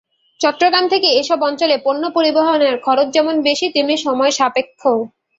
চট্টগ্রাম 0.39 0.85
থেকে 0.87 1.07
এসব 1.21 1.39
অঞ্চলে 1.49 1.75
পণ্য 1.85 2.03
পরিবহনের 2.15 2.75
খরচ 2.85 3.07
যেমন 3.15 3.35
বেশি, 3.47 3.65
তেমনি 3.75 3.95
সময়সাপেক্ষও। 3.99 4.97